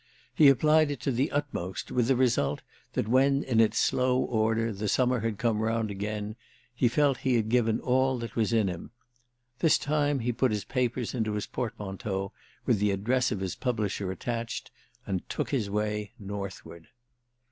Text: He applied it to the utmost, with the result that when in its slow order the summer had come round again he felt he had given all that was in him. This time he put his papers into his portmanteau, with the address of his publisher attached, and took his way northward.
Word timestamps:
He 0.33 0.49
applied 0.49 0.89
it 0.89 0.99
to 1.01 1.11
the 1.11 1.29
utmost, 1.29 1.91
with 1.91 2.07
the 2.07 2.15
result 2.15 2.63
that 2.93 3.07
when 3.07 3.43
in 3.43 3.59
its 3.59 3.77
slow 3.77 4.17
order 4.17 4.73
the 4.73 4.87
summer 4.87 5.19
had 5.19 5.37
come 5.37 5.59
round 5.61 5.91
again 5.91 6.37
he 6.73 6.87
felt 6.87 7.17
he 7.19 7.35
had 7.35 7.49
given 7.49 7.79
all 7.79 8.17
that 8.17 8.35
was 8.35 8.51
in 8.51 8.67
him. 8.67 8.89
This 9.59 9.77
time 9.77 10.17
he 10.17 10.31
put 10.31 10.49
his 10.49 10.65
papers 10.65 11.13
into 11.13 11.33
his 11.33 11.45
portmanteau, 11.45 12.31
with 12.65 12.79
the 12.79 12.89
address 12.89 13.31
of 13.31 13.41
his 13.41 13.55
publisher 13.55 14.11
attached, 14.11 14.71
and 15.05 15.21
took 15.29 15.51
his 15.51 15.69
way 15.69 16.13
northward. 16.17 16.87